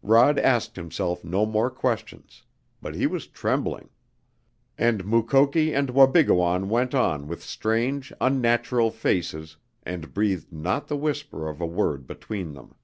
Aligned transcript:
Rod 0.00 0.38
asked 0.38 0.76
himself 0.76 1.24
no 1.24 1.44
more 1.44 1.68
questions. 1.70 2.42
But 2.80 2.94
he 2.94 3.06
was 3.06 3.26
trembling. 3.26 3.90
And 4.78 5.04
Mukoki 5.04 5.74
and 5.74 5.90
Wabigoon 5.90 6.70
went 6.70 6.94
on 6.94 7.28
with 7.28 7.42
strange, 7.42 8.10
unnatural 8.18 8.90
faces 8.90 9.58
and 9.82 10.14
breathed 10.14 10.50
not 10.50 10.88
the 10.88 10.96
whisper 10.96 11.46
of 11.50 11.60
a 11.60 11.66
word 11.66 12.06
between 12.06 12.54
them. 12.54 12.76